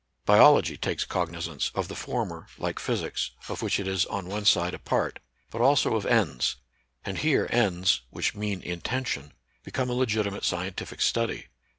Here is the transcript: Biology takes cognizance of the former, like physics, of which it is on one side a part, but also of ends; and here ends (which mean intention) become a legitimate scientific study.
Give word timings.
Biology 0.25 0.77
takes 0.77 1.05
cognizance 1.05 1.69
of 1.75 1.87
the 1.87 1.93
former, 1.95 2.47
like 2.57 2.79
physics, 2.79 3.29
of 3.47 3.61
which 3.61 3.79
it 3.79 3.87
is 3.87 4.07
on 4.07 4.25
one 4.27 4.45
side 4.45 4.73
a 4.73 4.79
part, 4.79 5.19
but 5.51 5.61
also 5.61 5.95
of 5.95 6.07
ends; 6.07 6.55
and 7.05 7.19
here 7.19 7.47
ends 7.51 8.01
(which 8.09 8.33
mean 8.33 8.63
intention) 8.63 9.31
become 9.63 9.91
a 9.91 9.93
legitimate 9.93 10.43
scientific 10.43 11.03
study. 11.03 11.49